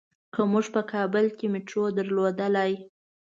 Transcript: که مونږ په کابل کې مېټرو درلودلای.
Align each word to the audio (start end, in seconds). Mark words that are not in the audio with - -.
که 0.33 0.41
مونږ 0.51 0.65
په 0.75 0.81
کابل 0.91 1.25
کې 1.37 1.45
مېټرو 1.53 1.83
درلودلای. 1.97 2.71